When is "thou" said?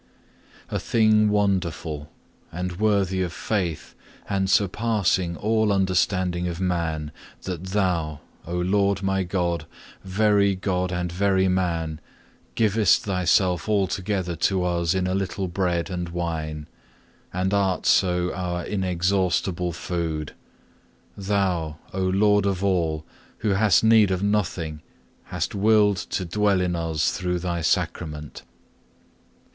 7.65-8.19, 21.15-21.77